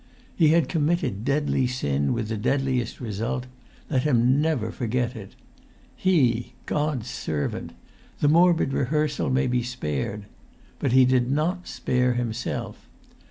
He 0.35 0.47
had 0.47 0.67
committed 0.67 1.23
deadly 1.23 1.67
sin 1.67 2.11
with 2.11 2.41
deadliest 2.41 2.99
result; 2.99 3.45
let 3.87 4.01
him 4.01 4.41
never 4.41 4.71
forget 4.71 5.15
it! 5.15 5.35
He, 5.95 6.53
God's 6.65 7.07
servant——the 7.07 8.27
morbid 8.27 8.73
rehearsal 8.73 9.29
may 9.29 9.45
be 9.45 9.61
spared. 9.61 10.25
But 10.79 10.93
he 10.93 11.05
did 11.05 11.29
not 11.31 11.67
spare 11.67 12.15
himself. 12.15 12.89